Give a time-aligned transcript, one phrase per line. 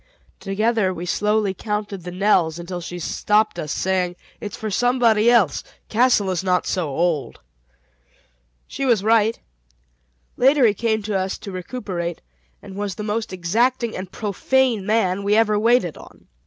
[0.39, 5.63] Together we slowly counted the knells until she stopped us, saying, "It's for somebody else;
[5.89, 7.39] Castle is not so old."
[8.65, 9.39] She was right.
[10.37, 12.23] Later he came to us to recuperate,
[12.63, 16.25] and was the most exacting and profane man we ever waited on.